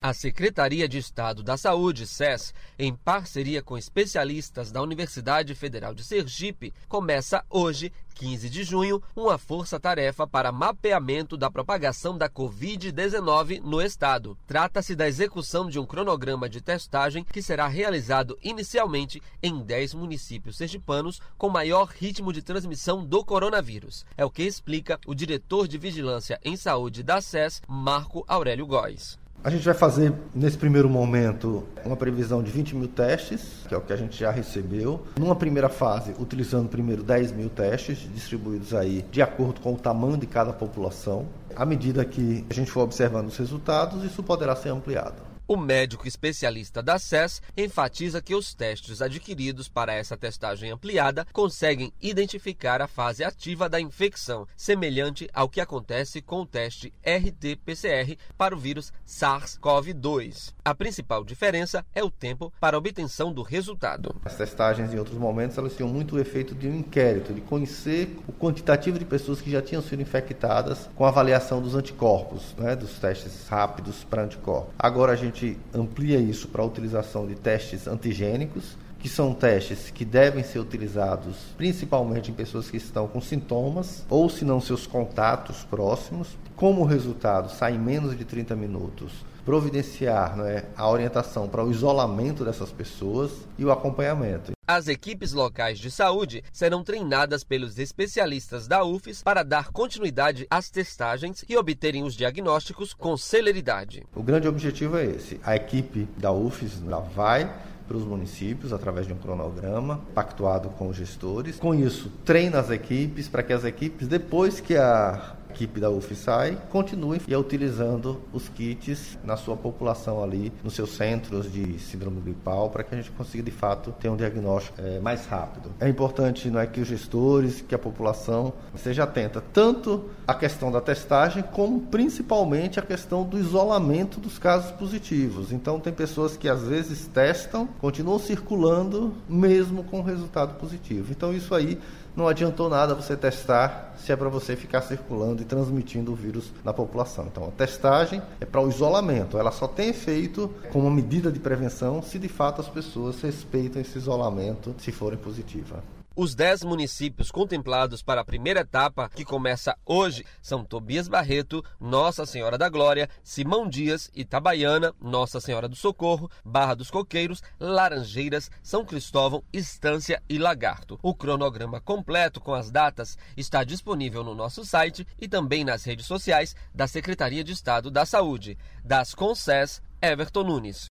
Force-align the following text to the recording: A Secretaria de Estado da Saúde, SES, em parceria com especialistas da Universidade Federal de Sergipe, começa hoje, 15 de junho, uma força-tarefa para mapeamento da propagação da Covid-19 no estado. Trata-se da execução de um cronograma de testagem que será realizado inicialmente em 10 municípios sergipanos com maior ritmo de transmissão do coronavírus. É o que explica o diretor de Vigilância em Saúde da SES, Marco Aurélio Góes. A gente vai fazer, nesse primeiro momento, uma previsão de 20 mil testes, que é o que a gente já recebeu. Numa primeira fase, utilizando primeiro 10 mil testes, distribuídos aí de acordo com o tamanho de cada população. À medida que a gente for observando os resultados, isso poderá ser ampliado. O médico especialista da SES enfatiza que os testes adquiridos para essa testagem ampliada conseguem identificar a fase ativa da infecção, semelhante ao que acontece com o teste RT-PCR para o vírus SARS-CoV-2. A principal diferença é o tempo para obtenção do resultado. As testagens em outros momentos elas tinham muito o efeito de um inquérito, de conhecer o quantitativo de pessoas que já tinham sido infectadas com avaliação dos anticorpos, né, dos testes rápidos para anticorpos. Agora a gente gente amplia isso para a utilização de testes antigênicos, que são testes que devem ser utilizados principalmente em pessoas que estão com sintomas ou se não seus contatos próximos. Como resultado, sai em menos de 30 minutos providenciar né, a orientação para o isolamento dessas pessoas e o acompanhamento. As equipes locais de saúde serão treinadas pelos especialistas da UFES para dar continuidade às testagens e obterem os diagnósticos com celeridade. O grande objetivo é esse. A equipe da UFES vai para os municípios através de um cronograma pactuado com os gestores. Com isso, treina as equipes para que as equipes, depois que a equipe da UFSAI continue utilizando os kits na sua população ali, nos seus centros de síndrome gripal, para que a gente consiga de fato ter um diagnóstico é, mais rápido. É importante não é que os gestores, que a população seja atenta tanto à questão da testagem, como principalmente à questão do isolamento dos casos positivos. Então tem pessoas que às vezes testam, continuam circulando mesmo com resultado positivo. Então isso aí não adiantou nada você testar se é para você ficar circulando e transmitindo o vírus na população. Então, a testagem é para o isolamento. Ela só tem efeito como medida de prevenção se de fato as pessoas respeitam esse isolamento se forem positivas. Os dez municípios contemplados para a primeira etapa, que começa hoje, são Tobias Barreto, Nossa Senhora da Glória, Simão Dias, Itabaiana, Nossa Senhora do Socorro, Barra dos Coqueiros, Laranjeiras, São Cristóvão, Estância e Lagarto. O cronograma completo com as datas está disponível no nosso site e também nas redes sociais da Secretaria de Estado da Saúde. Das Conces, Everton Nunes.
A 0.00 0.14
Secretaria 0.14 0.88
de 0.88 0.96
Estado 0.96 1.42
da 1.42 1.56
Saúde, 1.56 2.06
SES, 2.06 2.54
em 2.78 2.94
parceria 2.94 3.60
com 3.60 3.76
especialistas 3.76 4.70
da 4.70 4.80
Universidade 4.80 5.56
Federal 5.56 5.92
de 5.92 6.04
Sergipe, 6.04 6.72
começa 6.88 7.44
hoje, 7.50 7.92
15 8.14 8.48
de 8.48 8.62
junho, 8.62 9.02
uma 9.16 9.36
força-tarefa 9.36 10.24
para 10.24 10.52
mapeamento 10.52 11.36
da 11.36 11.50
propagação 11.50 12.16
da 12.16 12.30
Covid-19 12.30 13.60
no 13.60 13.82
estado. 13.82 14.38
Trata-se 14.46 14.94
da 14.94 15.08
execução 15.08 15.68
de 15.68 15.80
um 15.80 15.84
cronograma 15.84 16.48
de 16.48 16.60
testagem 16.60 17.24
que 17.24 17.42
será 17.42 17.66
realizado 17.66 18.38
inicialmente 18.40 19.20
em 19.42 19.58
10 19.58 19.94
municípios 19.94 20.58
sergipanos 20.58 21.20
com 21.36 21.48
maior 21.48 21.88
ritmo 21.88 22.32
de 22.32 22.40
transmissão 22.40 23.04
do 23.04 23.24
coronavírus. 23.24 24.06
É 24.16 24.24
o 24.24 24.30
que 24.30 24.44
explica 24.44 25.00
o 25.08 25.12
diretor 25.12 25.66
de 25.66 25.76
Vigilância 25.76 26.38
em 26.44 26.56
Saúde 26.56 27.02
da 27.02 27.20
SES, 27.20 27.60
Marco 27.66 28.24
Aurélio 28.28 28.64
Góes. 28.64 29.18
A 29.42 29.50
gente 29.50 29.64
vai 29.64 29.74
fazer, 29.74 30.12
nesse 30.34 30.58
primeiro 30.58 30.88
momento, 30.88 31.64
uma 31.84 31.96
previsão 31.96 32.42
de 32.42 32.50
20 32.50 32.74
mil 32.74 32.88
testes, 32.88 33.64
que 33.68 33.74
é 33.74 33.78
o 33.78 33.80
que 33.80 33.92
a 33.92 33.96
gente 33.96 34.18
já 34.18 34.32
recebeu. 34.32 35.00
Numa 35.16 35.36
primeira 35.36 35.68
fase, 35.68 36.12
utilizando 36.18 36.68
primeiro 36.68 37.04
10 37.04 37.30
mil 37.32 37.48
testes, 37.48 37.98
distribuídos 38.12 38.74
aí 38.74 39.04
de 39.12 39.22
acordo 39.22 39.60
com 39.60 39.74
o 39.74 39.78
tamanho 39.78 40.16
de 40.16 40.26
cada 40.26 40.52
população. 40.52 41.26
À 41.54 41.64
medida 41.64 42.04
que 42.04 42.44
a 42.50 42.54
gente 42.54 42.68
for 42.68 42.80
observando 42.80 43.28
os 43.28 43.36
resultados, 43.36 44.02
isso 44.02 44.24
poderá 44.24 44.56
ser 44.56 44.70
ampliado. 44.70 45.27
O 45.50 45.56
médico 45.56 46.06
especialista 46.06 46.82
da 46.82 46.98
SES 46.98 47.40
enfatiza 47.56 48.20
que 48.20 48.34
os 48.34 48.52
testes 48.52 49.00
adquiridos 49.00 49.66
para 49.66 49.94
essa 49.94 50.14
testagem 50.14 50.70
ampliada 50.70 51.26
conseguem 51.32 51.90
identificar 52.02 52.82
a 52.82 52.86
fase 52.86 53.24
ativa 53.24 53.66
da 53.66 53.80
infecção, 53.80 54.46
semelhante 54.54 55.26
ao 55.32 55.48
que 55.48 55.58
acontece 55.58 56.20
com 56.20 56.42
o 56.42 56.46
teste 56.46 56.92
RT-PCR 57.02 58.18
para 58.36 58.54
o 58.54 58.58
vírus 58.58 58.92
SARS-CoV-2. 59.06 60.52
A 60.62 60.74
principal 60.74 61.24
diferença 61.24 61.82
é 61.94 62.04
o 62.04 62.10
tempo 62.10 62.52
para 62.60 62.76
obtenção 62.76 63.32
do 63.32 63.40
resultado. 63.40 64.14
As 64.26 64.36
testagens 64.36 64.92
em 64.92 64.98
outros 64.98 65.16
momentos 65.16 65.56
elas 65.56 65.74
tinham 65.74 65.88
muito 65.88 66.16
o 66.16 66.20
efeito 66.20 66.54
de 66.54 66.68
um 66.68 66.76
inquérito, 66.76 67.32
de 67.32 67.40
conhecer 67.40 68.18
o 68.28 68.34
quantitativo 68.34 68.98
de 68.98 69.06
pessoas 69.06 69.40
que 69.40 69.50
já 69.50 69.62
tinham 69.62 69.80
sido 69.80 70.02
infectadas 70.02 70.90
com 70.94 71.06
avaliação 71.06 71.62
dos 71.62 71.74
anticorpos, 71.74 72.54
né, 72.58 72.76
dos 72.76 72.98
testes 72.98 73.48
rápidos 73.48 74.04
para 74.04 74.24
anticorpos. 74.24 74.74
Agora 74.78 75.12
a 75.12 75.16
gente 75.16 75.37
gente 75.38 75.58
amplia 75.72 76.18
isso 76.18 76.48
para 76.48 76.62
a 76.62 76.66
utilização 76.66 77.26
de 77.26 77.34
testes 77.34 77.86
antigênicos, 77.86 78.76
que 78.98 79.08
são 79.08 79.32
testes 79.32 79.90
que 79.90 80.04
devem 80.04 80.42
ser 80.42 80.58
utilizados 80.58 81.36
principalmente 81.56 82.32
em 82.32 82.34
pessoas 82.34 82.68
que 82.68 82.76
estão 82.76 83.06
com 83.06 83.20
sintomas 83.20 84.04
ou 84.10 84.28
se 84.28 84.44
não 84.44 84.60
seus 84.60 84.86
contatos 84.86 85.64
próximos. 85.64 86.36
Como 86.56 86.84
resultado, 86.84 87.48
sai 87.50 87.76
em 87.76 87.78
menos 87.78 88.18
de 88.18 88.24
30 88.24 88.56
minutos 88.56 89.12
providenciar 89.48 90.36
né, 90.36 90.64
a 90.76 90.86
orientação 90.90 91.48
para 91.48 91.64
o 91.64 91.70
isolamento 91.70 92.44
dessas 92.44 92.70
pessoas 92.70 93.32
e 93.56 93.64
o 93.64 93.72
acompanhamento. 93.72 94.52
As 94.66 94.88
equipes 94.88 95.32
locais 95.32 95.78
de 95.78 95.90
saúde 95.90 96.44
serão 96.52 96.84
treinadas 96.84 97.44
pelos 97.44 97.78
especialistas 97.78 98.68
da 98.68 98.84
UFES 98.84 99.22
para 99.22 99.42
dar 99.42 99.70
continuidade 99.72 100.46
às 100.50 100.68
testagens 100.68 101.46
e 101.48 101.56
obterem 101.56 102.04
os 102.04 102.12
diagnósticos 102.12 102.92
com 102.92 103.16
celeridade. 103.16 104.02
O 104.14 104.22
grande 104.22 104.46
objetivo 104.46 104.98
é 104.98 105.06
esse. 105.06 105.40
A 105.42 105.56
equipe 105.56 106.06
da 106.18 106.30
UFES 106.30 106.82
vai 107.16 107.50
para 107.86 107.96
os 107.96 108.04
municípios 108.04 108.70
através 108.70 109.06
de 109.06 109.14
um 109.14 109.16
cronograma 109.16 110.02
pactuado 110.14 110.68
com 110.68 110.88
os 110.88 110.96
gestores. 110.98 111.58
Com 111.58 111.74
isso, 111.74 112.12
treina 112.22 112.60
as 112.60 112.68
equipes 112.68 113.28
para 113.28 113.42
que 113.42 113.54
as 113.54 113.64
equipes, 113.64 114.06
depois 114.06 114.60
que 114.60 114.76
a 114.76 115.38
equipe 115.58 115.80
da 115.80 115.90
UFSAI 115.90 116.56
continue 116.70 117.20
utilizando 117.48 118.20
os 118.32 118.48
kits 118.48 119.18
na 119.24 119.36
sua 119.36 119.56
população 119.56 120.22
ali, 120.22 120.52
nos 120.62 120.74
seus 120.74 120.90
centros 120.90 121.50
de 121.50 121.78
síndrome 121.78 122.20
gripal, 122.20 122.70
para 122.70 122.84
que 122.84 122.94
a 122.94 122.98
gente 122.98 123.10
consiga 123.10 123.42
de 123.42 123.50
fato 123.50 123.92
ter 123.98 124.08
um 124.08 124.16
diagnóstico 124.16 124.80
é, 124.80 125.00
mais 125.00 125.26
rápido. 125.26 125.70
É 125.80 125.88
importante 125.88 126.50
não 126.50 126.60
é 126.60 126.66
que 126.66 126.80
os 126.80 126.86
gestores, 126.86 127.60
que 127.60 127.74
a 127.74 127.78
população 127.78 128.52
seja 128.76 129.04
atenta 129.04 129.42
tanto 129.52 130.04
à 130.26 130.34
questão 130.34 130.70
da 130.70 130.80
testagem, 130.80 131.42
como 131.42 131.80
principalmente 131.80 132.78
à 132.78 132.82
questão 132.82 133.24
do 133.24 133.38
isolamento 133.38 134.20
dos 134.20 134.38
casos 134.38 134.70
positivos. 134.72 135.52
Então 135.52 135.80
tem 135.80 135.92
pessoas 135.92 136.36
que 136.36 136.48
às 136.48 136.62
vezes 136.62 137.06
testam, 137.06 137.68
continuam 137.80 138.18
circulando 138.18 139.14
mesmo 139.28 139.82
com 139.84 140.02
resultado 140.02 140.54
positivo. 140.54 141.10
Então 141.10 141.32
isso 141.32 141.54
aí 141.54 141.78
não 142.18 142.26
adiantou 142.26 142.68
nada 142.68 142.96
você 142.96 143.16
testar 143.16 143.94
se 143.96 144.10
é 144.10 144.16
para 144.16 144.28
você 144.28 144.56
ficar 144.56 144.82
circulando 144.82 145.40
e 145.40 145.44
transmitindo 145.48 146.12
o 146.12 146.14
vírus 146.14 146.52
na 146.64 146.72
população. 146.72 147.26
Então, 147.26 147.48
a 147.48 147.50
testagem 147.50 148.22
é 148.40 148.44
para 148.44 148.60
o 148.60 148.68
isolamento. 148.68 149.38
Ela 149.38 149.50
só 149.50 149.66
tem 149.66 149.88
efeito 149.88 150.52
como 150.72 150.90
medida 150.90 151.32
de 151.32 151.40
prevenção 151.40 152.02
se 152.02 152.18
de 152.18 152.28
fato 152.28 152.60
as 152.60 152.68
pessoas 152.68 153.20
respeitam 153.20 153.80
esse 153.80 153.98
isolamento 153.98 154.74
se 154.78 154.92
forem 154.92 155.18
positivas. 155.18 155.97
Os 156.20 156.34
dez 156.34 156.64
municípios 156.64 157.30
contemplados 157.30 158.02
para 158.02 158.22
a 158.22 158.24
primeira 158.24 158.62
etapa, 158.62 159.08
que 159.08 159.24
começa 159.24 159.78
hoje, 159.86 160.26
são 160.42 160.64
Tobias 160.64 161.06
Barreto, 161.06 161.64
Nossa 161.78 162.26
Senhora 162.26 162.58
da 162.58 162.68
Glória, 162.68 163.08
Simão 163.22 163.68
Dias, 163.68 164.10
Itabaiana, 164.12 164.92
Nossa 165.00 165.40
Senhora 165.40 165.68
do 165.68 165.76
Socorro, 165.76 166.28
Barra 166.44 166.74
dos 166.74 166.90
Coqueiros, 166.90 167.40
Laranjeiras, 167.60 168.50
São 168.64 168.84
Cristóvão, 168.84 169.44
Estância 169.52 170.20
e 170.28 170.38
Lagarto. 170.38 170.98
O 171.04 171.14
cronograma 171.14 171.80
completo 171.80 172.40
com 172.40 172.52
as 172.52 172.68
datas 172.68 173.16
está 173.36 173.62
disponível 173.62 174.24
no 174.24 174.34
nosso 174.34 174.64
site 174.64 175.06
e 175.20 175.28
também 175.28 175.62
nas 175.62 175.84
redes 175.84 176.06
sociais 176.06 176.56
da 176.74 176.88
Secretaria 176.88 177.44
de 177.44 177.52
Estado 177.52 177.92
da 177.92 178.04
Saúde. 178.04 178.58
Das 178.84 179.14
Conces, 179.14 179.80
Everton 180.02 180.42
Nunes. 180.42 180.86